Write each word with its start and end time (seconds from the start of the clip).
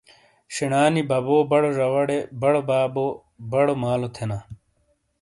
شینا 0.53 0.81
نی 0.93 1.01
ببو 1.09 1.37
بڑو 1.51 1.69
زواڑے 1.77 2.17
بڑو 2.41 2.61
بابو/ 2.69 3.07
بڑو 3.51 3.73
مالو 3.83 4.09
تھینا۔ 4.15 4.37